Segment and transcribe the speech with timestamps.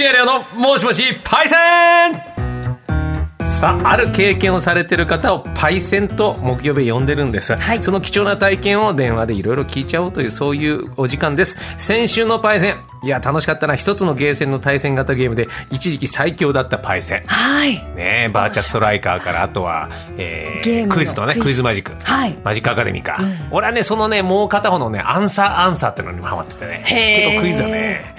[0.00, 1.54] シエレオのもしもしパイセ
[2.08, 2.29] ン
[3.60, 7.82] さあある経験をされてる方をパイセンと木曜日呼んでるんです、はい。
[7.82, 11.58] その貴重な体験を電話でいろいろ聞いちゃおうというそういうお時間です。
[11.76, 12.80] 先週のパイセン。
[13.02, 13.74] いや楽しかったな。
[13.74, 17.22] 一つのゲーセンの対戦型ゲームで一時期最強だったパイセン。
[17.26, 17.74] はい。
[17.94, 21.62] ねえバーチャストライカーからあとは、えーゲームのクイズとねクイズ。
[21.62, 22.38] マジック、はい。
[22.42, 26.82] マジックアカデミーか、俺はねそのねもう片方のねアンサーアンサーっていうのにもハマっててね。
[26.88, 28.16] 結構クイズはね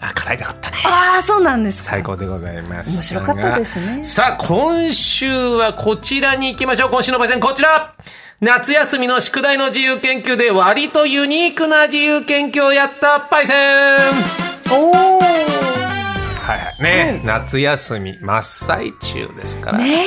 [0.00, 0.76] あ語りたかったね。
[0.84, 1.92] ああ、そうなんですか。
[1.92, 2.92] 最高でございます。
[2.94, 4.04] 面白かったですね。
[4.04, 6.90] さあ今週はこちらに行きましょう。
[6.90, 7.94] 今週のパイセンこちら。
[8.40, 13.98] 夏休みの宿題の自由研究で割とユニークな自由研究をやったパイセン。
[14.70, 15.18] おお。
[15.20, 15.26] は
[16.56, 16.82] いはい。
[16.82, 20.04] ね、夏休み真っ最中ですから、ね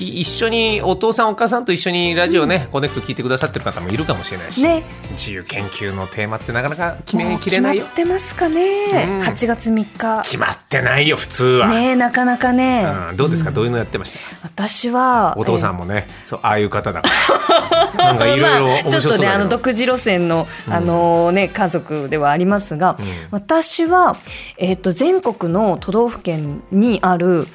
[0.00, 4.82] き一緒にお父さんお母さんと一緒にラジオね、コネクト聞いてくださってる方もいるかもしれないし、ね。
[5.12, 7.84] 自由研究のテーマってなかなか決めきれないよ。
[7.84, 9.08] 決まってますかね。
[9.10, 9.20] うん。
[9.20, 10.22] 8月3日。
[10.22, 12.86] 決まってないよ普通は、ねなかなかね。
[13.10, 14.18] うん、どうですか、どういうのやってました？
[14.42, 15.34] 私は。
[15.36, 17.10] お父さんもね、そうああいう方だから。
[18.00, 22.96] なんかいろいろちょっとねあの独自路線の、あのね家族ではありますが、
[23.30, 24.16] 私は、
[24.56, 27.46] えっと全国の都道府県にある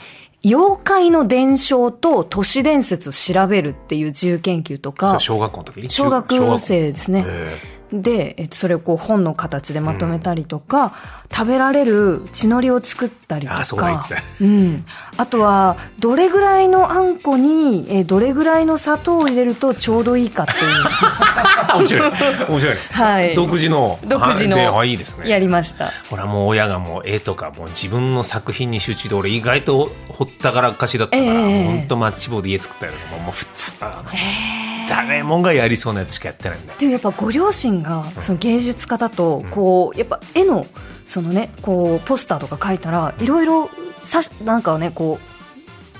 [0.45, 7.23] 妖怪の伝承と都市伝説を調べるっていう自由研究とそかう小学校の時に小学生ですね。
[7.25, 7.57] え
[7.91, 10.94] で、えっと、それをこう本の形でまとめたりとか、
[11.31, 14.02] 食べられる血のりを作ったりとか。
[14.41, 14.86] うん、
[15.17, 20.59] あとはどれぐらいのあんこにえーどれぐらいの砂糖を入れるとちょうどいいかっていう。
[20.61, 22.11] ー 面白い。
[22.50, 23.36] 面白い、はい。
[23.36, 24.00] 独自の。
[24.06, 25.30] 独自のあいいですね。
[25.30, 25.91] やりました。
[26.09, 31.66] ほらもう親がもう絵とかもう自分の作品に集中で俺意外とほったからかしだったから、ええ。
[31.66, 33.73] ほんとマッチ棒で家作ったりとかももう普通。
[33.81, 34.03] な
[34.89, 36.73] 誰もがやりそうなやつしかやってないんだ。
[36.73, 40.66] よでもやっぱご両親がその芸術家だとこうやっぱ絵の
[41.05, 43.69] そのねこうポスターとか描いたらいろいろ
[44.03, 45.34] さしなんかねこう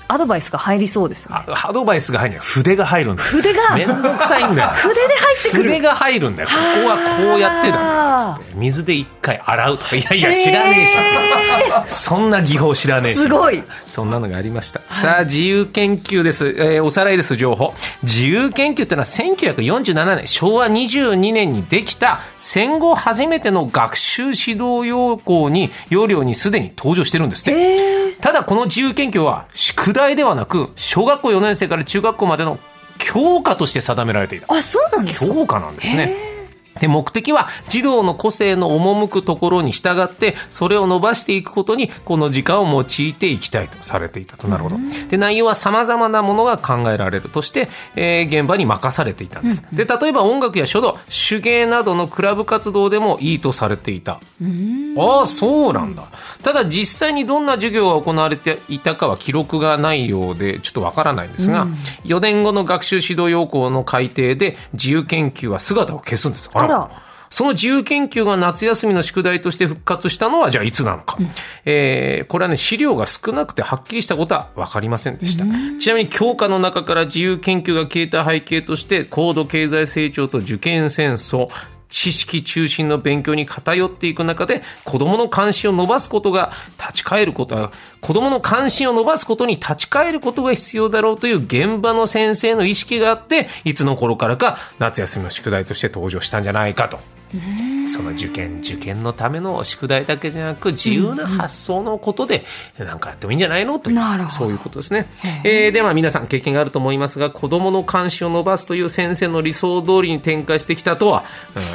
[0.08, 1.44] アドバイスが入りそうですよね。
[1.48, 3.28] あアドバイスが入る筆が入るんだよ。
[3.28, 3.76] 筆が？
[3.76, 4.68] めんどくさいんだよ。
[4.70, 5.62] 筆で入ってくる。
[5.64, 6.48] 筆が入るんだよ。
[6.48, 9.96] ここはこうやってだ水で一回洗うとか。
[9.96, 13.62] いやいや知らねえし、そんな技法知らねえしすごい。
[13.86, 17.74] そんなのがありました、さあ自由研究です、えーおさらいです情報。
[18.02, 28.20] 自由研究っていうのは1947年昭和22年にできた戦後初めての学習指導要項に要領にすでに登場してるんですって、えー。
[28.20, 32.58] ただこの自由研究は宿題ではなく小学校4年生から中学校までの
[32.98, 35.34] 教科として定められていたあそうなんですか？
[35.34, 36.35] 教科なんですね。
[36.80, 44.48] で目的は児童の個性の赴くところに従ってそれを伸ばしていくことにこの時間を用いていきたいとされていたと。
[44.48, 44.76] なるほど。
[45.08, 49.66] で内容はさまざまなものが考えられるとして、えー現場に任されていたんです。
[49.72, 54.20] で例えば音楽や書道手芸などのクラブ活動でもいいとされていた。
[54.98, 56.08] ああそうなんだ。
[56.42, 61.66] ただ実際にどんな授業が行われていたかは記録がないようでちょっとわからないんですが、
[62.04, 66.50] 4年後の学習指導要項の改定で自由研究は姿を消すんです。
[66.52, 67.06] ああら。
[67.30, 71.18] その自由研究が夏休みの宿題として復活したのはじゃあいつなのか、
[71.64, 75.44] えーこれはね資料が少なくてはっきりしたことは分かりませんでした、
[75.78, 81.48] ちなみに教科の中から自由研究が消えた背景として高度経済成長と受験戦争
[81.88, 87.72] 知識中心の勉強に偏っていく中で子供の関心を伸ばすことが立ち返ることは
[88.06, 97.00] 子供の関心を伸ばすことに立ち返ることが必要だろうという現場の先生の意識があっていつの頃からか夏休みの宿題として登場したんじゃないかと。
[97.88, 102.44] その受験受験のための宿題だけじゃなく自由な発想のことで
[102.78, 105.08] なんかやってもいいんじゃないのというなるほどそういうことですね。
[105.44, 111.24] えーでは皆さん経験があると思いますが子どもの関心を伸ばすという先生の理想通りに展開してきたとは、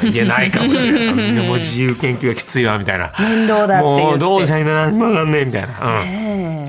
[0.02, 1.32] うん言えないかもしれない。
[1.46, 3.12] もう自由研究がきついわみたいな。
[3.18, 5.68] 面倒だもうどうしたらいいんだ何もわかんねえみたいな。
[5.68, 6.21] うんえー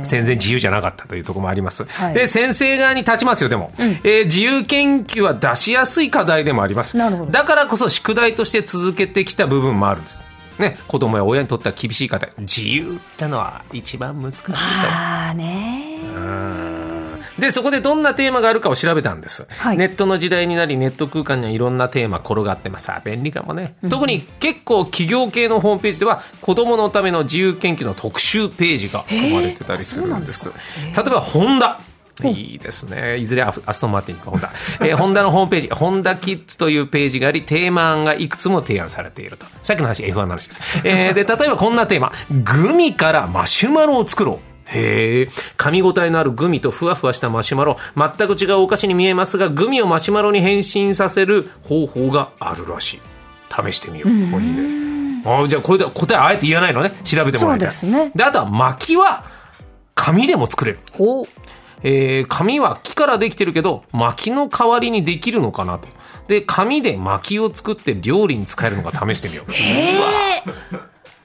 [0.04, 1.86] 全然自由じゃなかったというところもあります。
[1.86, 6.98] はいで、先生側に立ちますよ、でも、えー自由研究は出しやすい課題でもあります。
[6.98, 10.22] だからこそ宿題として続けてきた部分もあるんです。
[10.60, 12.32] ね、子供や親にとっては厳しい課題。
[12.40, 14.54] 自由ってのは一番難しいと。
[14.54, 16.73] ああね
[17.40, 30.54] でそこでどんなテーマがあるかを調べたんです、はいネットの時代になりネット空間にはいろんなテーマ転がってますさあ便利かもね、特に結構企業系のホームページでは子どものための自由研究の特集ページが組まれてたりするんです例
[31.08, 31.80] えばホンダ
[32.24, 33.18] いいですね。
[33.18, 34.52] いずれアフアストンマーティンかホンダ。
[34.82, 39.48] えーホンダのホームページ、ホンダキッズというページがあり、テーマ案がいくつも提案されていると。
[39.64, 40.62] さっきの話、F1 の話です。
[40.88, 42.12] えーで、例えばこんなテーマ。
[42.30, 44.53] グミからマシュマロを作ろう。
[44.74, 45.24] へえ。
[45.58, 47.78] 噛み応えのあるグミとふわふわしたマシュマロ。
[47.96, 53.02] 全く違うお菓子に見えますがグミをマシュマロに変身させる方法があるらしい。
[53.50, 55.24] 試してみよう、もういいね。
[55.26, 56.92] あじゃあこれで答えあえて言わないのね。
[57.04, 57.72] 調べてもらいたい。
[57.72, 58.12] そうですね。
[58.16, 59.24] であとは薪は
[59.96, 60.80] 紙でも作れる。
[60.94, 61.26] ほう。
[61.84, 65.88] えー紙は木からできてるけど薪の代わりにできるのかなと。
[66.28, 69.52] で紙で薪を作って料理に使えるのか試してみよう。
[69.54, 70.00] え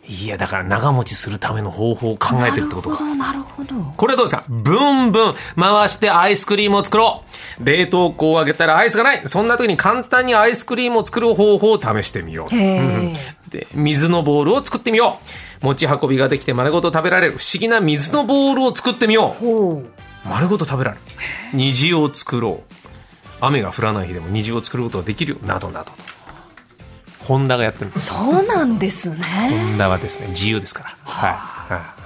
[0.08, 3.14] いやだから長持ちするための方法を考えてるってことか。
[3.14, 3.92] なるほどなるほど。
[3.94, 4.44] これはどうですか？
[4.48, 5.34] ブンブン。
[5.54, 7.24] 回してアイスクリームを作ろ
[7.60, 7.64] う。
[7.64, 9.20] 冷凍庫を開けたらアイスがない。
[9.26, 13.50] そんな時に簡単にアイスクリームを作る方法を試してみよう。
[13.50, 15.18] で水のボールを作ってみよ
[15.62, 15.66] う。
[15.66, 17.36] 持ち運びができて丸ごと食べられる。
[17.36, 19.78] 不思議な水のボールを作ってみよほう。
[19.80, 19.86] う
[20.24, 21.02] 丸ごと食べられる。
[21.52, 22.74] 虹を作ろう。
[23.40, 25.38] 雨が降らない日でも虹を作ることができるよ。
[25.44, 25.92] などなどと
[27.20, 28.06] ホンダがやってるんです。
[28.06, 30.96] そうなんですホねンダはですね自由ですから。
[31.04, 31.57] はい、はい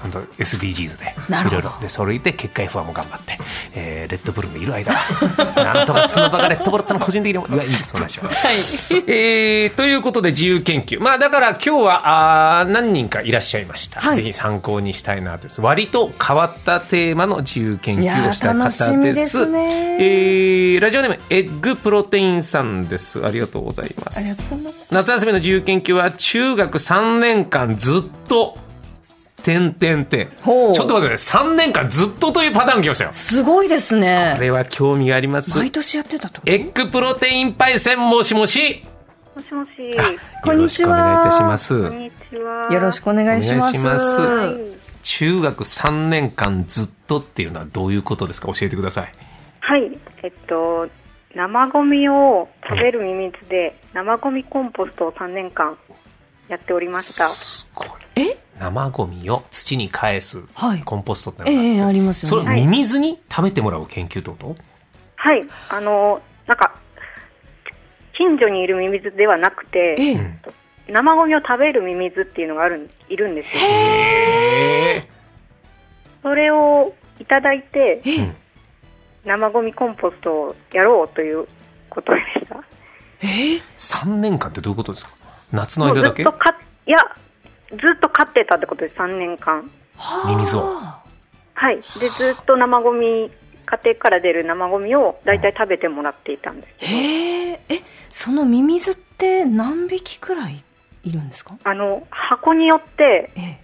[0.03, 1.14] 本当 SDGs で
[1.49, 3.38] いろいろでそれで結果 F1 も頑張って、
[3.75, 4.93] えーレッドブルもいる間。
[5.56, 8.31] なんとか角田がレッドブルってのは個人的にもいやいいですそんな話は。
[9.06, 11.00] えーということで自由研究。
[11.00, 14.17] まあだから今日はあー何人かいらっしゃいました、はい。
[14.17, 19.97] ぜひ参考にしたいなと割と変わったテーマの自由研究をした方でですすね。
[20.00, 23.25] えーラジオネームエッグプロテインさんです。
[23.25, 24.19] ありがとうございます。
[24.19, 24.94] ありがとうございます。
[24.94, 28.59] 夏休みの自由研究は中学3年間ずっと
[29.43, 30.75] 点点点ほう。
[30.75, 31.44] ちょっと待ってください。
[31.44, 33.11] 3年間ずっとというパターンが来ましたよ。
[33.12, 34.33] すごいですね。
[34.37, 35.59] これは興味があります。
[35.59, 38.85] 毎年やってたとエッグプロテインパイセンもしもし。
[39.35, 39.71] もしもし。
[40.43, 40.85] こんにちは。
[40.85, 41.89] よろしくお願いいたします。
[41.89, 42.69] こんにちは。
[42.73, 44.21] よろしくお願いします。
[45.03, 48.47] 中学3年間ずっとっていうのはどういうことですか？
[48.53, 49.12] 教えてください。
[49.61, 49.91] はい。
[50.23, 50.88] えっと、
[51.35, 55.77] 生ゴミを食べるミミズで、生ゴミコンポストを3年間
[56.49, 57.27] やっておりました。
[58.62, 60.81] 生ゴミを土に返すはい。
[60.82, 64.56] コンポストってのがあってええありますそれよねをミミズに食べてもらう研究ってこと？
[65.17, 65.43] はい。
[65.69, 66.75] あの、なんか、
[68.17, 70.12] 近所にいるミミズではなくて、ええ。
[70.14, 70.41] うん。
[70.88, 73.61] 生ゴミを食べるミミズっていうのがあるん、いるんですよ。
[73.62, 75.09] へえ。
[76.23, 78.37] それをいただいて、えうん。
[79.25, 81.47] 生ゴミコンポストをやろうという
[81.88, 82.56] ことでした。
[83.23, 85.12] え3年間ってどういうことですか？
[85.53, 86.23] 夏の間だけ？
[86.23, 86.26] い
[86.91, 86.99] や、
[87.73, 89.71] ずっと飼ってたってことです、3年間。
[89.97, 90.29] はあ。
[90.29, 90.77] ミミズを。
[91.55, 91.77] はい。
[91.77, 93.31] で、ずっと生ゴミ、
[93.67, 100.63] 家庭から出る生ゴミを大体食べてもらっていたんですけど、へええそのミミズって何匹くらい
[101.05, 101.57] いるんですか？
[101.65, 103.61] あの、箱によって、ええ。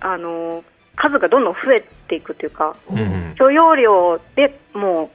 [0.00, 0.64] あの、
[0.96, 3.34] 数がどんどん増えていくというか、うんうん。
[3.36, 5.10] 許容量でも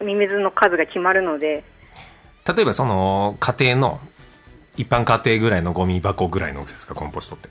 [0.00, 1.64] う、ミミズの数が決まるので、
[2.46, 4.00] 例えばその家庭の
[4.76, 6.94] 一般家庭ぐらいのゴミ箱ぐらいの大きさですか？
[6.94, 7.48] コンポストって。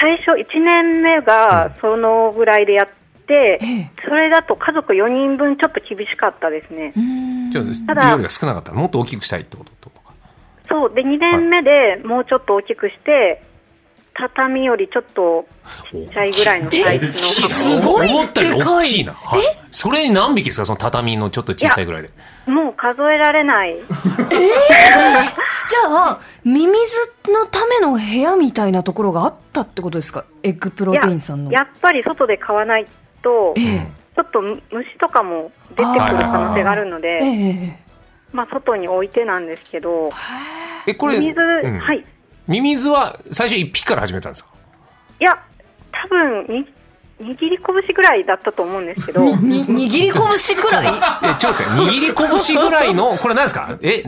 [0.00, 2.88] 最初1年目がそのぐらいでやっ
[3.26, 3.90] て、ええ。
[4.04, 6.92] それだと家族4人分ちょっと厳しかったですね。
[7.86, 8.72] ただあ量が少なかった。
[8.72, 10.14] らもっと大きくしたいってことってことか。
[10.68, 10.94] そう。
[10.94, 13.42] で、2年目でもうちょっと大きくして、
[14.20, 15.46] 畳よりちょっと
[15.92, 20.66] ちっちゃいぐらいのサイズのすごい思ったより大きいな、はい、それ何匹ですか？
[20.66, 22.10] その畳のちょっと小さいぐらいで。
[22.46, 22.50] 箱。
[22.50, 23.76] もう数えられない。
[23.78, 30.24] じゃあミミズのための部屋みたいなところがあったってことですか？
[30.42, 31.50] エッグプロテインさんの。
[31.50, 32.86] いややっぱり外で買わない
[33.22, 33.86] と、ええ。
[34.16, 34.58] ちょっと虫
[34.98, 37.78] とかも出てくる可能性があるのえで、え
[38.32, 40.10] まあ外に置いてなんですけど、
[40.86, 41.78] えこれ水、うん。
[41.78, 42.04] はい。
[42.48, 44.50] ミミズは最初1匹から始めたんですか？
[45.20, 45.38] いや、
[45.92, 46.66] 多分に、
[47.20, 50.86] 握り拳ぐらいだったと思うんですけど、 握り拳くらい？
[51.24, 51.72] えちょっと待って。
[51.72, 52.14] 握り
[52.46, 53.76] 拳ぐらいのこれ何ですか？
[53.82, 54.04] え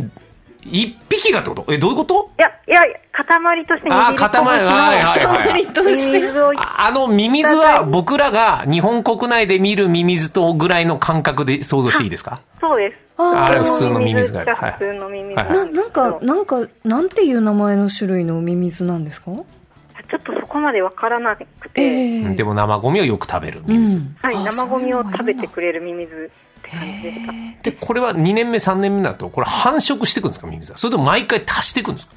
[0.70, 1.72] 一匹がってこと？
[1.72, 2.30] えどういうこと？
[2.38, 4.44] や、いや、塊として握あ塊。
[4.44, 5.66] はいはいのはい。
[5.66, 6.20] 塊とミして。
[6.20, 12.40] ミズを、ああのミミズは僕らが日本国内で見るミミズとぐらいの感覚で想像していいですか？
[12.60, 12.96] そうです。
[13.22, 15.40] ああれ普通のミミズががはい普通のミミズ。
[15.42, 19.32] はいななんかなんかなんていう名前の種類のミミズなんですか？
[20.10, 26.32] ちょっとそこまでわからなくて、でも生ゴミをよく食べるミミズ、はい、あ生ゴミを食べてれくれるミミズ
[26.70, 27.32] って感じでした。
[27.62, 32.14] でこれは2年目3年目になるとこれ繁殖していくんですかミミズはそれとも毎回足していくんですか？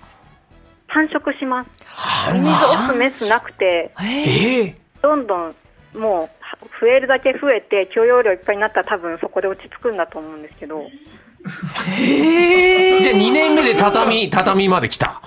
[0.87, 1.69] 繁殖します。
[1.85, 2.57] 繁ミミズオ
[2.93, 5.55] スメスなくて、ええどんどん
[5.95, 6.29] も
[6.61, 10.85] う増えるだけ増えて許容量いっぱいになったら多分そこで落ち着くんだと思うんですけど、
[11.45, 15.21] じゃあ2年目で畳畳まで来た。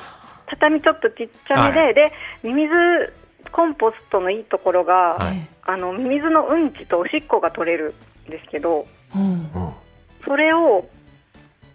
[0.49, 2.13] 畳ちょっとちっちゃめで、はで、
[2.45, 3.13] ミミズ
[3.57, 5.49] コンポストのいいところが、はい。
[5.63, 7.95] あの、ミミズのうんちとおしっこが取れる
[8.29, 9.23] んですけど、うん。
[9.23, 9.49] うん。
[10.27, 10.87] それを、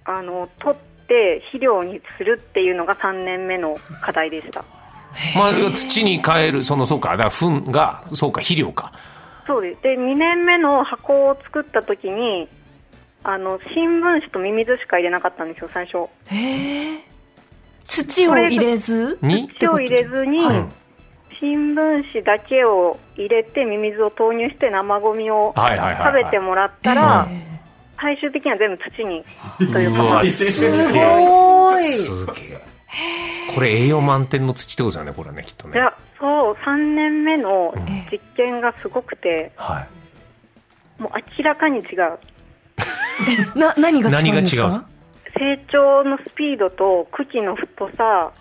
[0.05, 4.63] あの、取って肥料にするっていうのが3年目の課題でした。
[5.35, 7.09] まあ、土に変えるそのそうか。
[7.09, 8.93] だから糞がそうか肥料か。
[9.47, 9.81] そうです。
[9.81, 12.47] で、2年目の箱を作った時に、
[13.23, 16.07] あの、新聞紙とミミズしか入れなかったんですよ、最初。
[16.27, 16.99] へえ
[17.87, 19.17] 土を入れず？
[19.23, 19.49] に？
[19.59, 20.80] 土を入れずに、はい
[21.41, 27.51] 新聞紙だけを入れてミミズを投入して生ゴミを食べてもらったら、え
[27.99, 29.23] 最終的には全部土に。
[29.73, 31.83] といううかわすごい。
[31.83, 32.61] すげえ。
[33.55, 35.75] これ栄養満点の土ってことですよねこれねきっとね。
[35.75, 37.85] いやそう3年目のうん。
[38.11, 39.87] 実験がすごくて、は
[40.99, 41.01] い。
[41.01, 42.19] もう明らかに違う。
[43.57, 44.85] な何が違うんですか？
[45.37, 48.31] 成長のスピードと茎の太さ。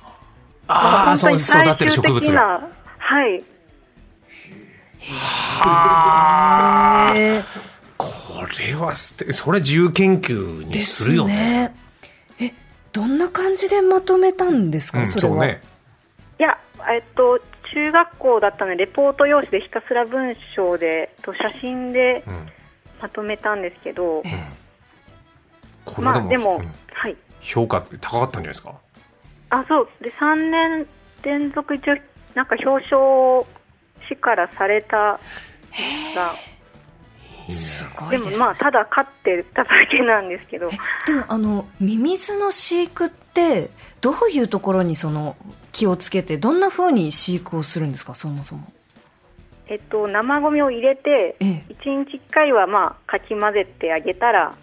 [0.68, 2.20] ああそう本当に最育ってる終植物が。
[2.20, 2.79] 的な
[3.10, 3.42] はい。
[7.26, 7.44] えー
[7.96, 11.68] これはすてそれ自由研究にするよね。
[11.68, 11.74] ね。
[12.40, 12.52] え
[12.92, 15.60] どんな感じでまとめたんですか、うんそれは、そうね。
[16.38, 17.40] いやえっと
[17.74, 22.46] 中学校だったのでレポート用紙でひたすら文章でと写真でうん。
[23.02, 24.22] まとめたんですけど、
[25.84, 26.66] これでも,、まあでも、うん。
[26.92, 27.16] はい。
[27.40, 28.74] 評価高かったんじゃないですか？
[29.50, 29.88] あそう。
[30.02, 30.86] で3年
[31.22, 31.96] 連続一応
[32.34, 33.44] なんか表彰
[34.08, 35.18] 市からされたが。
[37.48, 38.30] すごいでね。
[38.30, 40.70] もまあただ飼ってただけなんですけど。
[41.06, 43.70] でもあのミミズの飼育って
[44.00, 45.36] どういうところにその
[45.72, 48.14] 気をつけてどんな風に飼育をするんですか？
[48.14, 48.72] そもそも。
[49.66, 51.64] えっと生ゴミを入れてええ。
[51.70, 54.54] 1日1回はまあかき混ぜてあげたら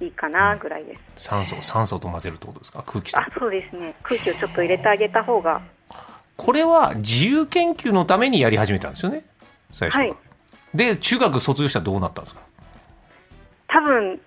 [0.00, 1.26] いいかなぐらいです。
[1.28, 2.82] 酸素酸素と混ぜるってことですか？
[2.86, 3.20] 空気と。
[3.20, 3.94] あそうですね。
[4.02, 5.60] 空気をちょっと入れてあげた方が
[6.42, 9.24] これは自由研究のためにやり始めたんですよね
[9.72, 10.16] 最初は、はい。
[10.74, 12.40] で中学卒業したらどうなったんですか？
[13.68, 14.18] 多分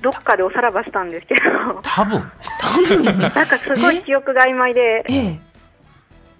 [0.00, 1.40] どっかでおさらばしたんですけど。
[1.82, 2.20] 多分。
[3.18, 5.40] なんかすごい記憶が曖昧でええ。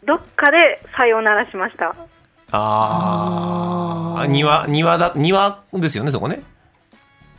[0.04, 1.96] どっかでさようならしました。
[2.52, 6.42] ああ庭庭だ庭ですよねそこね。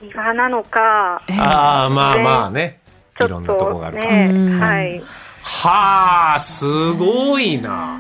[0.01, 1.22] 庭なのか。
[1.29, 1.39] ええ。
[1.39, 2.82] ああまあまあね。
[3.17, 4.60] ちょっいろんなとこがあるから、とねうん。
[4.60, 5.03] はい
[5.44, 8.00] はあすごいな。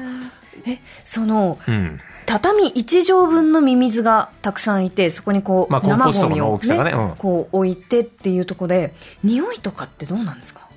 [0.65, 1.99] えそのうん。
[2.25, 7.15] 畳1畳分のミミズがたくさんいてそこにこう、生ゴミを大きさがねうん。
[7.17, 10.69] こう置いてっていうところで匂いとかってどうなんですか？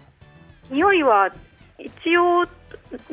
[0.70, 1.30] 匂いは
[1.78, 2.44] 一応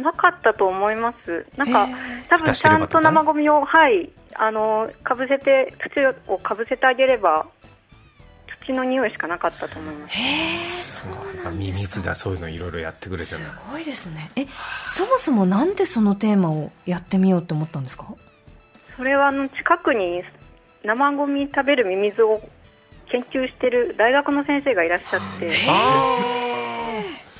[0.02, 1.46] なかったと思います。
[1.58, 1.88] なんか
[2.30, 7.46] 多蓋分ちゃんと生ゴミをはいあのかぶせて土をかぶせてあげれば
[8.66, 10.18] 土の匂いしかなかったと思います。
[10.18, 10.22] へ
[10.62, 14.32] えそうなんミミですかズがそういうのいろいろやってくれてするごいですね。
[14.36, 14.46] え
[14.86, 18.06] そもそもなんでそのテーマをやってみようって思ったんですか？
[18.98, 20.24] それはあの近くに
[20.84, 22.42] 生ゴミ食べるミミズを
[23.12, 25.52] 研究してる大学の先生がいらっしゃって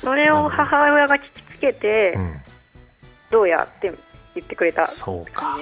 [0.00, 1.24] それを母親が聞き
[1.56, 2.34] つけて、うん。
[3.30, 3.92] どうやって
[4.36, 5.56] 言ってくれたそうか。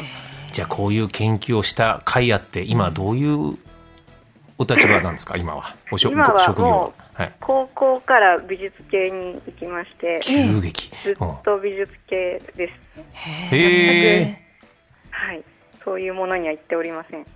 [0.53, 3.57] じゃあこういう研究をした甲斐あって今どういう
[4.63, 5.37] お立場なんですか？
[5.37, 5.75] 今は。
[5.91, 7.33] おしょ今はご職業もはい。
[7.41, 10.91] 高校から美術系に行きまして急激。
[11.03, 13.01] ずっと美術系です、
[13.55, 14.43] へえ。
[15.11, 15.43] はい。
[15.85, 17.27] そういうものには行っておりません。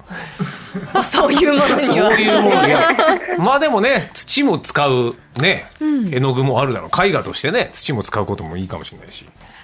[0.95, 2.91] あ そういうものにそうはいうものいや
[3.39, 6.15] まあでもね土も使うねうん。
[6.15, 7.07] 絵の具もあるだろう。
[7.07, 9.25] 絵画としてね土も使うこともいいかもしれないし。
[9.25, 9.56] はい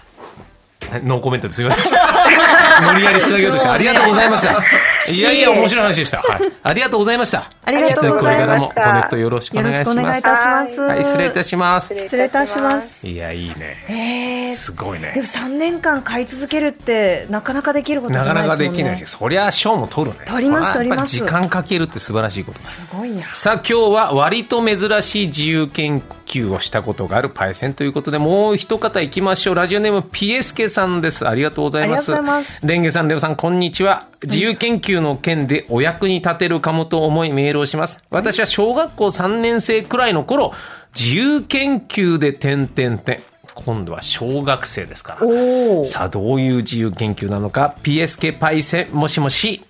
[1.01, 2.83] ノーコメントですみませんでした。
[2.93, 4.63] 無理やりつなげようとしてありがとうございました。
[5.11, 8.75] いやいや面白い話でした、はい、ありがとうございましたありがとうございました。
[8.75, 9.93] これからもコネクトよろしくお願いします。
[9.93, 11.95] います、はい失礼いたします。
[11.97, 13.07] 失礼いたします。
[13.07, 14.53] いやいいね。
[14.55, 15.13] すごいね。
[15.15, 18.77] でも3年間買い続けるってなかなかできることじゃなかなないですもんね。
[18.77, 20.25] かできないしそりゃ賞も取るね。
[20.27, 21.17] 取ります取ります。
[21.17, 22.65] 時間かけるって素晴らしいことだ。
[22.65, 23.33] すごいな。
[23.33, 29.55] さあ今日は割と珍しい自由研究をしたことがあるパイセンということでもう一方いきましょう。
[29.55, 31.29] ラジオネームピエスケさんです。
[31.29, 32.13] ありがとうございます。
[32.13, 32.67] ありがとうございます。
[32.67, 38.05] レンゲさんレオさんこんにちは自由研究の件でお役に立てるかもと思いメールをします。
[38.11, 40.53] 私は小学校3年生くらいの頃
[40.95, 43.23] 自由研究で点々点。
[43.55, 45.85] 今度は小学生ですから。
[45.85, 47.77] さあどういう自由研究なのか。
[47.83, 49.63] PSK パイセンもしもし。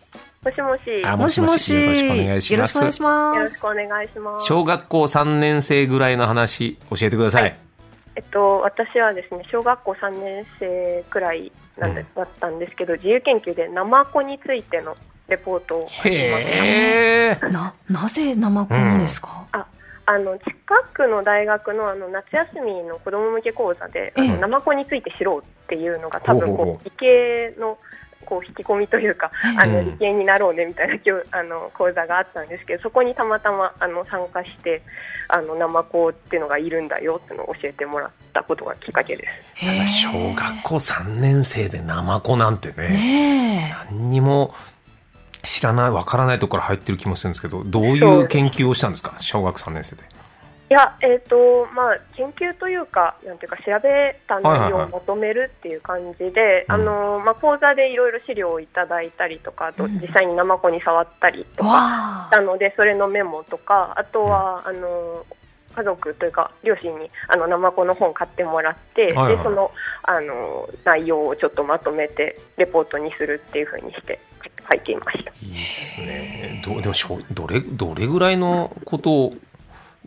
[0.45, 1.05] もしもし。
[1.05, 1.75] あもしもし。
[1.75, 2.79] よろしくお願いします。
[2.79, 4.47] よろしくお願いしまよろしすくお願いします。
[4.47, 7.57] 小学校3年生ぐらいの話教えてください、はい
[8.15, 12.07] えっと、私はですね小学校3年生くらいなんで、うん。
[12.15, 14.95] だったんですけど自由研究でナマコについての
[15.29, 17.49] レポートを書きました。
[17.49, 19.67] ななぜ生コにですか、あ
[20.05, 20.51] あの近
[20.93, 24.27] くの大学のあの夏休みの子ども向け講座で、あえ。
[24.27, 27.79] えのナマコについて知ろうっていうのが多分こう理系の
[28.25, 34.83] こう引き込みというか、あうんの理系になろうねみたいな教あの講座があったんですけどそこにたまたまあの参加して
[35.29, 39.27] あのナマコっていうのがいるんだよっていうのを教えてもらったことがきっかけで
[39.57, 39.67] す。
[39.67, 42.89] ただ小学校3年生でナマコなんてね。
[42.89, 44.55] ね何にも
[45.45, 49.15] 知らないわからないところから入ってる気もするんですけどどういう研究をしたんですか？
[49.19, 50.03] 小学3年生で
[50.73, 65.27] いいや、えっ、と、まあ、研究というか、なんていうか、調べた内容をまとめるっていう感じで、講座でいろいろ資料をいただいたりとか、あと、実際にナマコに触ったりとかわしたので、それのメモとか、あとは、あの、
[65.77, 69.73] 家族というか、両親に、あの、ナマコの本買ってもらって、はいはいで、その、
[70.05, 74.19] あの、内容をちょっとまとめて、レポートにするっていうふうにして
[74.71, 75.33] 書いていました。
[75.43, 76.63] いいですね。
[76.65, 79.35] どでもしょどれどれぐらいのことを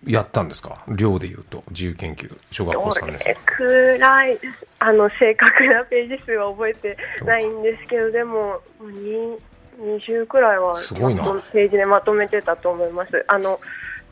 [0.06, 0.84] やったんですか？
[0.88, 3.38] 量で言うと自由研究小学校3年ど生れ。
[3.46, 4.40] くらい
[4.80, 9.38] あの正確なページ数は覚えてないんですけどでもに
[9.80, 13.26] 20くらいはすごいなページでまとめてたと思います。
[13.28, 13.60] あの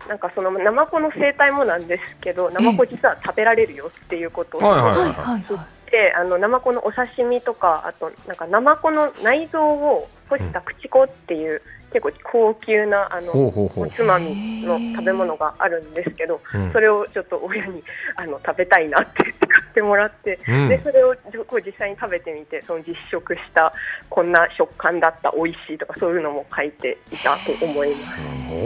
[0.09, 11.62] なんかそのナマコの生態もなんですけどナマコ実は食べられるよっていうことをはいはいはいはい知っはてあのナマコのお刺身とかあとなんかナマコの内臓を干した口子っていう、
[11.93, 13.31] 結構高級なあの。
[13.33, 16.71] おつまみの食べ物があるんですけど、うん。
[16.71, 17.83] それをちょっと親に
[18.15, 20.69] あの食べたいなって言って買ってもらって、うん。
[20.69, 21.15] でそれを
[21.47, 23.71] こう実際に食べてみてその実食した
[24.09, 28.09] こんな食感だった美味しいとかそういうのも書いていたと思います。
[28.12, 28.17] す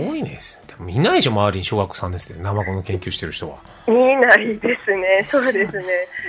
[0.07, 0.62] ごいです。
[0.67, 3.57] でもいないでしょ周りに小学校3年生でナマコの研究してる人は。
[3.88, 5.25] 見ないですね。
[5.29, 5.84] そうですね、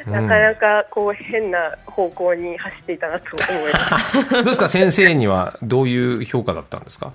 [0.07, 0.12] うん。
[0.12, 4.31] なかなかこう変な方向に走っていたなと思います。
[4.31, 7.12] どうですか先生にはどういう評価だったんですか？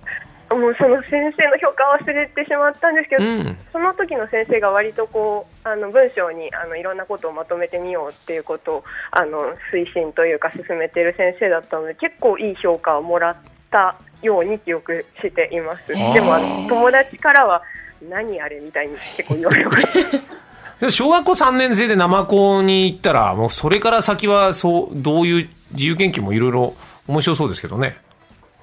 [0.50, 3.58] もうその先生の評価は忘れてしまったんですけど、うん。
[3.72, 13.36] その時の先生が割とこうあの文章にあのいろんなことをまとめてみようっていうことをあの推進というか進めている先生だったので結構いい評価をもらっ
[13.72, 17.64] たように記憶していますでもあの友達からは
[18.08, 20.18] 何あれみたいに結構言われました
[20.82, 26.76] でも小学校3年生でナマコに行ったらもうそれから先はそうどういう自由研究もいろいろ
[27.08, 27.98] 面白そうですけどね。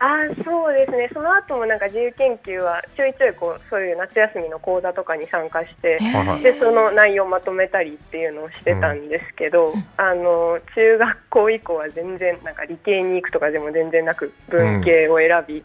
[0.03, 1.11] あーそうですね。
[1.13, 5.99] その後もなんか自由研究はちょいちょいこうそういう夏休みの講座とかに参加して
[6.43, 15.63] でその内容をまとめたりっていうのをしてたんですけど、あの中学校以降は全然なんか理系に行くとかでも全然なく文系を選び、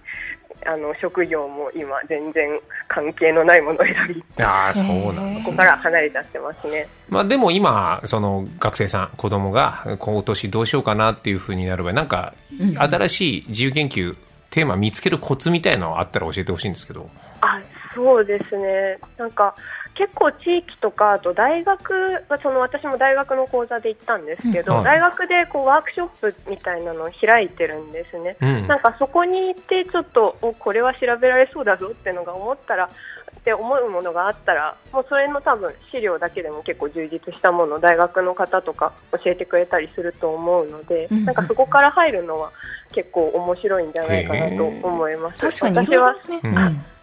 [0.65, 3.95] あの職業も今全然関係のないものを選
[4.37, 5.43] びああそうなんですね。
[5.45, 6.87] ここから離れちゃってますね。
[7.09, 12.33] まあでも今その学生さん子供が今年どうしようかなっていうふうになる場合なんか
[12.77, 14.15] 新しい自由研究
[14.49, 17.09] テーマ見つけるコツみたいのあったら教えてほしいんですけど。
[17.41, 17.61] あ
[17.95, 19.55] そうですねなんか
[19.95, 21.93] 結構地域とかあと大学
[22.27, 28.37] はその私も大学の講座で行ったんですけど、うんはい大学でこうワークショップみたいなのを開いてるんですね。
[28.41, 42.51] うんなんかそこに行ってちょっとおこれは調べられそうだぞっていうのが思ったらって思うものがあったらもうそれの多分資料だけでも結構充実したものを大学の方とか教えてくれたりすると思うので、うんうんなんかそこから入るのは
[42.91, 45.59] 結構面白いんじゃないかなと思います。
[45.59, 46.94] 確かにい私はね。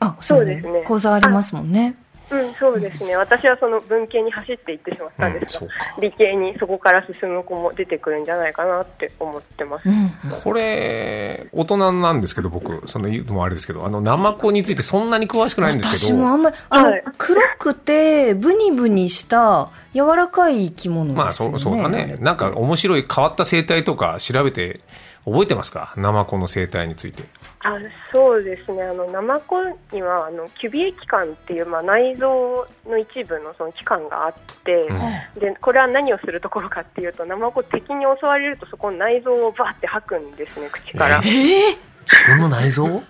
[0.00, 1.96] あ、そうですね講座ありますもんね。
[2.28, 3.16] うん、そうですね。
[3.16, 9.88] 私はその文系に走っていってしまったんですが、そうか理系にそこから進む子も出てくるんじゃないかなって思ってます。
[9.88, 10.10] うん。
[10.42, 21.58] これ大人なんですけど僕その言うのもあれですけどあのナマコについてそんなに詳しくないんですけど私もあんまり、あの、はい黒くて、ブニブニした、柔らかい生き物まあですよね。
[21.58, 24.80] そうそうだねなんか面白い変わった生態とか調べて
[25.26, 25.92] 覚えてますか？
[25.96, 27.24] ナマコの生態について。
[27.60, 27.76] あ
[28.12, 28.84] そうですね。
[28.84, 29.56] あの、ナマコ
[29.90, 34.34] には、あの、キュビエ器官っていう、まあ、内臓の一部のその器官があっ
[34.64, 34.92] て、う
[35.38, 41.16] んで、これは何をするところかっていうと、ナマコ敵に襲われるとそこの内臓をバーって吐くんですね、口から。
[41.16, 41.76] えー？
[42.06, 43.02] 自分の内臓？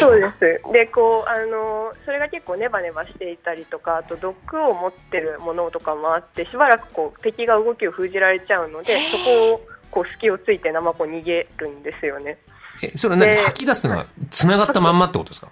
[0.00, 0.26] そうで
[0.66, 0.72] す。
[0.72, 12.38] で、こう、あの、それが結構ネバネバしていたりとか、あと毒を持ってるものとかもあって、しばらくこう、敵が動きを封じられちゃうので、そこを、こう、隙をついてナマコ逃げるんですよね。
[12.82, 13.36] えそれは何？
[13.36, 15.48] で吐き出すのは繋がったまんまってことですか？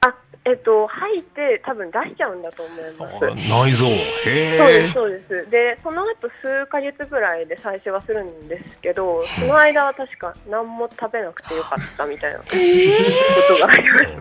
[0.00, 3.12] あ、えっと、吐いて多分出しちゃうんだと思います。
[3.48, 5.50] 内臓へそうでえす、そうです。
[5.50, 14.16] で、その後数ヶ月ぐらいで再生はするんですけど、その間は確か何も食べなくてよかったみたいなことがありまし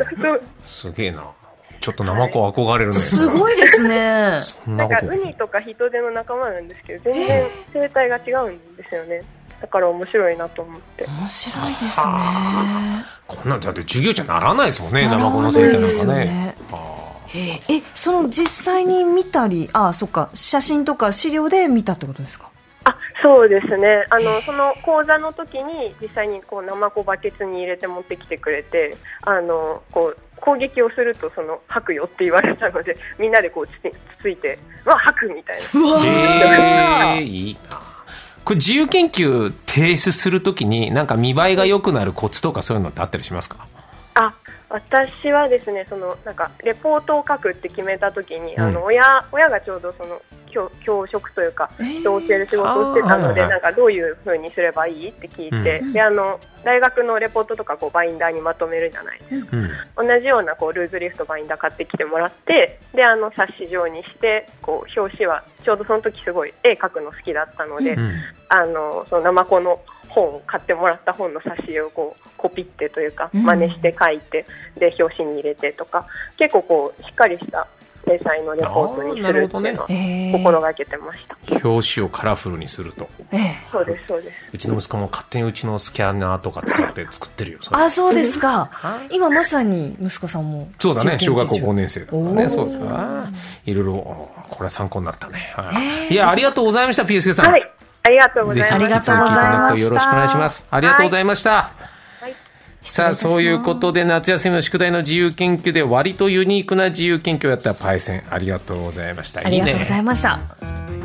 [0.63, 0.67] た。
[0.67, 1.31] すげえな
[1.79, 4.37] ちょっとナマコ憧れるねすごいですね。
[4.39, 9.23] そんななんかウニとかヒトデの仲間なんですけど、全然生態が違うんですよね。
[9.62, 11.06] だから面白いなと思って。
[11.06, 12.13] 面白いですね。
[13.28, 16.19] こんなんだって授業じゃならないですもんねナならないマコの生態なんですかね。
[16.19, 17.02] よねあ
[17.34, 22.50] え、その実際に見たり、あ、そっか、写真とか資料で見たってことですか？
[22.84, 24.06] あそうですね。
[24.10, 33.71] あのその講座の時に実際にこうナマコバケツに入れて持ってきてくれてあのこう攻撃をするとその吐くよって言われたのでみんなでこうつ
[34.19, 35.80] つついてわ吐くみたいな。
[35.80, 37.80] うわーいいな
[38.43, 43.67] これ自由研究提出するときになんか見栄えが良くなるコツとかそういうのってあったりしますか？
[44.71, 48.62] 私はですねそのなんかレポートを書くって決めた時に、うん。
[48.62, 52.03] あの親親がちょうどその教教職というかえー。
[52.03, 53.49] 教える仕事をしてたので、あー。
[53.49, 55.93] なんかどういうふうにすればいいって聞いて、うん。
[55.93, 59.19] であの大学のレポートとかこうバインダーにまとめるじゃない？
[59.19, 60.07] ですかうん。
[60.07, 68.13] 同じようなこうルーズリフトバインダー買ってきてもらってであの冊子状にしてこう表紙はちょうどその時すごい絵描くの好きだったので、うん。
[68.49, 69.79] あのそのナマコの
[70.13, 73.43] 本を買ってもらった本の冊子をこうコピってというかうん。
[73.43, 74.45] 真似して書いて、
[74.78, 76.06] で表紙に入れてとか
[76.38, 77.67] 結構こうしっかりした
[78.06, 83.08] 掲載のレポートにするっていうの心がけてました、表紙をカラフルにすると。
[83.32, 83.56] ええ。
[83.71, 84.38] そうですそうです。
[84.54, 88.71] うちの息子も勝手にうちのスキャナーとか使って作ってるよあそうですか。
[89.12, 92.50] 今まさに息子さんもそうだね小学校5年年生だからね。
[92.50, 93.71] そうですあー。
[93.71, 93.93] いろいろ
[94.50, 95.71] これは参考になったね、は
[96.10, 96.13] い。
[96.13, 97.71] いやありがとうございましたピースケさん、はい
[98.03, 100.67] ありがとうございぜひますありがとうございました引き続きコネクトよろしくお願いします。
[100.69, 102.35] ありがとうございました、はい。
[102.81, 108.23] さあそういうことで夏休みの宿題の自由研究で割とユニークな自由研究をやったパイセン。
[108.29, 109.41] ありがとうございました。
[109.41, 110.39] ありがとうございいました。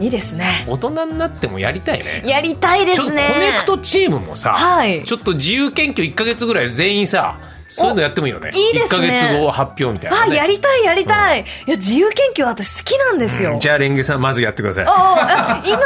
[0.01, 0.45] いいですね。
[0.45, 2.23] ね大人になってもやりたいね。
[2.25, 5.05] やりたいでちょっとコすねネクトチームもさ、はい。
[5.05, 8.51] ちょっと自由研究1か月ぐらい全員さそういうのやってもいいよね。
[8.55, 9.09] いいですね。
[9.09, 14.85] 1か月後発表みたいな、あね、やりたいやりたい、いや自由研究は私好きなんですよ、じゃあレンゲさんまずやってください。
[14.87, 15.79] おあ今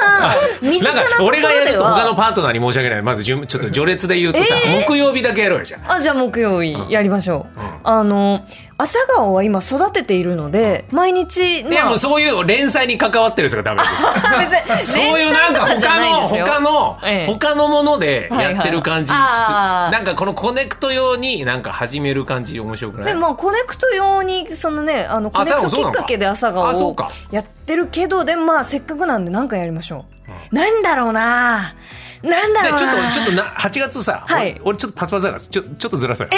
[0.71, 3.03] 身近なんかなところ俺がやるでと他のはパートナーに申し訳ない。
[3.03, 4.87] まず順ちょっと序列で言うとさ、えー。
[4.87, 5.95] 木曜日だけやろうよじゃあ。
[5.95, 7.71] あじゃあ木曜日やりましょう、うん。
[7.83, 8.45] あの
[8.83, 13.83] 朝顔は今育てているので毎日いやもうそういう連載に関わってる人がダメ
[14.47, 17.27] です そういうなんか他の他の、ええ。
[17.27, 23.07] 他のものでやってる感じ、はいはいちょっとあーなんかこのコネクト用になんか始める感じ面白くない？
[23.07, 26.97] でまあコネクト用にそのねあのコネクトきっかけで朝顔を
[27.31, 30.05] やってるけどでまあせっかくなんで何かやりましょ
[30.53, 31.75] う、なんだろうな
[32.23, 34.53] なんだろうちょっとちょっとな8月さ、はい。
[34.63, 36.33] 俺俺ちょっとパツパツだからちょちょっとずらそうよ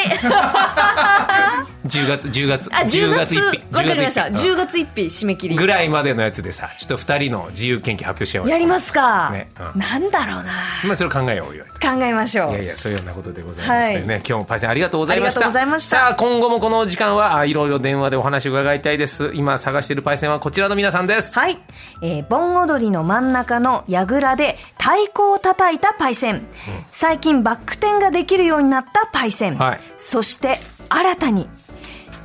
[1.86, 2.70] 10 月10月。
[2.72, 3.62] あ10月1日。
[3.72, 4.22] わかりました。
[4.22, 4.52] 10月1日。
[4.52, 5.56] 10月1日締め切り。
[5.56, 8.52] ぐらいまでのやつでさちょっと2人の自由研究発表しようよ。
[8.52, 9.50] やりますか、ね。
[9.74, 9.80] うん。
[9.80, 10.52] なんだろうな。
[10.84, 11.64] まあそれを考えようよ。
[11.80, 12.50] 考えましょう。
[12.52, 14.16] いやいやそういうようなことでございましてね、はい。
[14.18, 15.40] 今日もパイセンありがとうございました。
[15.40, 15.96] ありがとうございました。
[15.96, 19.32] さあ今後もこのお時間はあいろいろ電話でお話を伺いたいです。
[19.34, 21.34] 今探しているパイセンはこちらの皆さんです。
[21.34, 21.58] はい、
[22.02, 26.46] えー、盆踊りの真ん中の櫓で太鼓を叩いたパイセン、
[26.90, 29.80] 最近バック転ができるようになったパイセン、はい。
[29.96, 30.58] そして
[30.88, 31.48] 新たに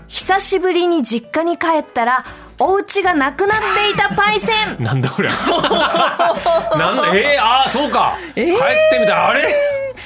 [0.08, 2.24] 久しぶりに実家に帰ったら
[2.60, 4.78] お家がなくなっていたパイセン。
[4.84, 5.30] なんだこれ
[6.78, 8.46] なんだえー、ああそうか、えー。
[8.46, 8.58] 帰っ
[8.92, 9.16] てみた。
[9.16, 9.42] らあれ？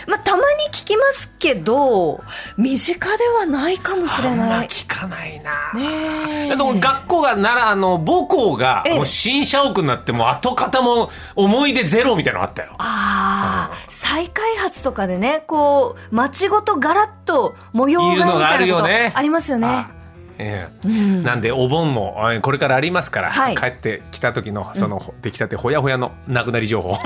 [0.08, 2.24] まあ、たまに聞きますけど
[2.58, 5.74] 身近ではないかもしれあんまない聞かないな。
[5.74, 6.50] ねえ。
[6.50, 8.96] だってもう学校が奈良の母校がええ。
[8.96, 12.76] もう新社屋になってもう跡形も思い出ゼロみたいなのあったよ。
[12.80, 18.28] ああ再開発とかでねこう街ごとガラッと模様がみたい
[18.68, 19.68] なことありますよね。
[19.68, 20.01] あ
[20.42, 20.88] ええ。
[20.88, 21.24] うん。
[21.24, 23.56] なんでお盆もあこれからありますから、はい。
[23.56, 26.98] 帰ってきた時のその出来たてほやほやのなくなり情報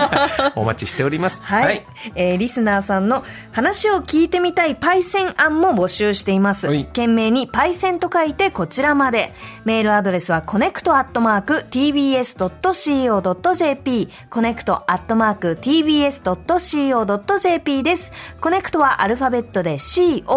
[0.56, 1.42] お待ちしております。
[1.44, 6.66] はい、えーリスナーさんの話を聞いてみたいパイセン案も募集しています。
[6.66, 6.86] はい。
[6.86, 9.34] 件名にパイセンと書いてこちらまで。
[9.64, 12.48] メールアドレスはコネクトアットマーク tbs.co.jp
[14.30, 16.22] コネクトアットマーク tbs.co.jp
[17.82, 18.12] です。
[18.40, 20.30] コネクトはアルファベットで c-o-n-n-e-c-t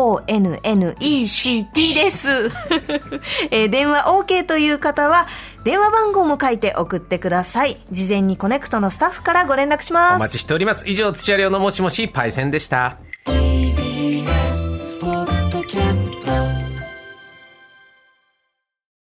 [1.94, 2.41] です。
[3.52, 5.28] えー電話 OK という方は
[5.64, 7.82] 電話番号も書いて送ってください。
[7.92, 10.16] 事前にコネクトのスタッフからご連絡します。
[10.16, 12.98] お待ちしております以上土屋礼央のもしもしパイセンでした